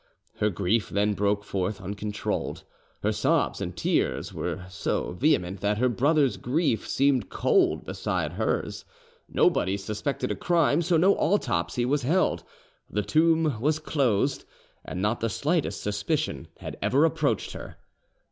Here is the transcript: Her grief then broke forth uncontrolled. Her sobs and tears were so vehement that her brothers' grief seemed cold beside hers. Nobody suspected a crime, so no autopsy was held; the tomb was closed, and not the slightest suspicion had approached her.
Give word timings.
Her 0.37 0.49
grief 0.49 0.89
then 0.89 1.13
broke 1.13 1.43
forth 1.43 1.79
uncontrolled. 1.79 2.63
Her 3.03 3.11
sobs 3.11 3.61
and 3.61 3.77
tears 3.77 4.33
were 4.33 4.65
so 4.67 5.11
vehement 5.11 5.59
that 5.59 5.77
her 5.77 5.89
brothers' 5.89 6.37
grief 6.37 6.87
seemed 6.87 7.29
cold 7.29 7.85
beside 7.85 8.31
hers. 8.33 8.83
Nobody 9.29 9.77
suspected 9.77 10.31
a 10.31 10.35
crime, 10.35 10.81
so 10.81 10.97
no 10.97 11.13
autopsy 11.17 11.85
was 11.85 12.01
held; 12.01 12.43
the 12.89 13.03
tomb 13.03 13.59
was 13.61 13.77
closed, 13.77 14.43
and 14.83 15.03
not 15.03 15.19
the 15.19 15.29
slightest 15.29 15.81
suspicion 15.83 16.47
had 16.57 16.79
approached 16.81 17.51
her. 17.53 17.77